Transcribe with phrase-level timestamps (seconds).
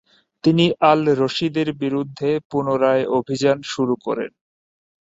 [0.43, 4.31] তিনি আল রশিদের বিরুদ্ধে পুনরায় অভিযান শুরু করেন।